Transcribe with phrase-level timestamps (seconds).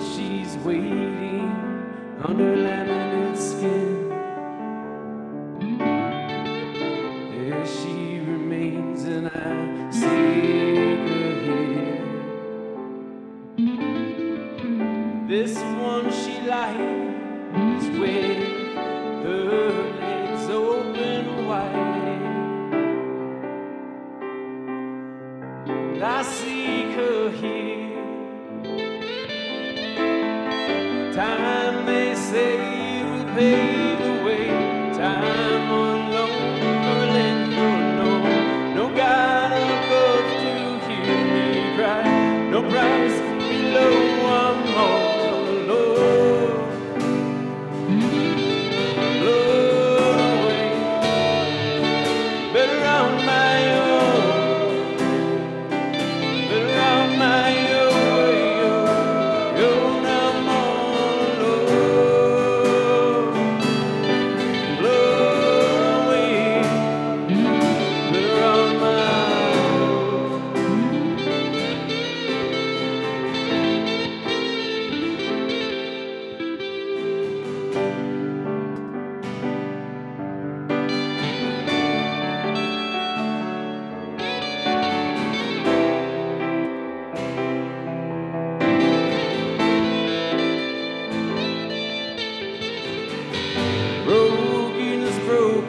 [0.00, 1.50] she's waiting
[2.22, 4.08] on her laminate skin.
[7.32, 12.04] There she remains, and I seek her here.
[15.26, 18.38] This one she likes with
[19.24, 22.22] her legs open wide.
[25.68, 27.57] And I seek her here.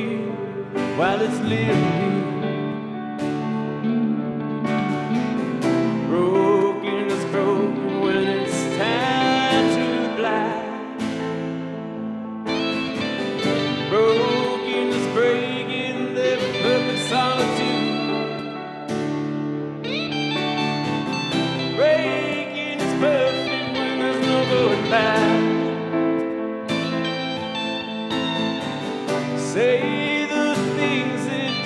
[0.00, 2.19] here while it's living.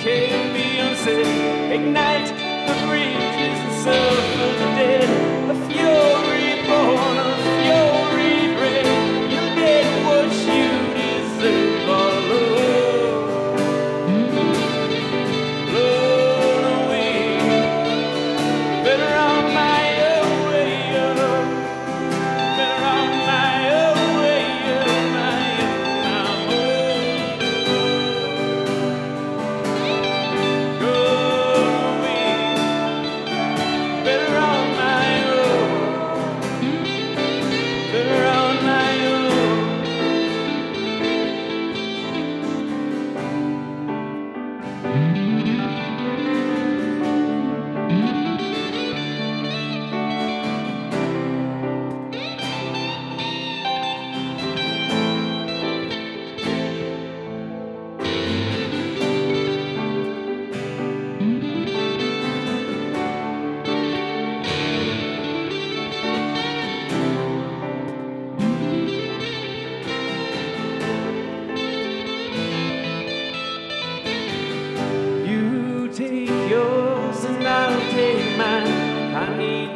[0.05, 0.65] can be.
[1.75, 2.27] Ignite
[2.67, 4.74] the bridges and suffer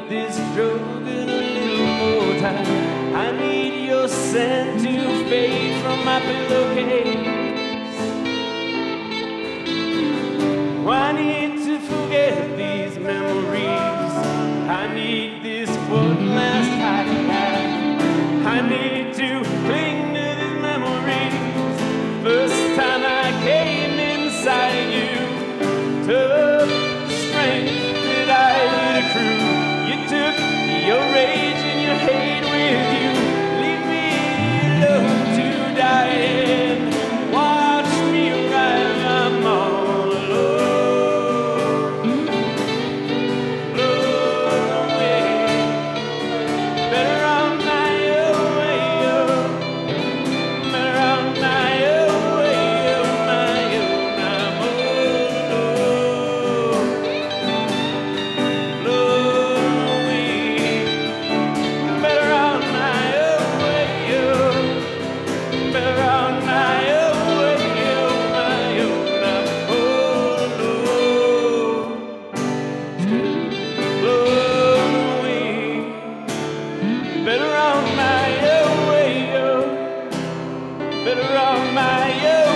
[0.09, 3.15] this drug in a little more time.
[3.15, 7.38] I need your scent to fade from my pillowcase.
[81.15, 82.48] bitter of my own.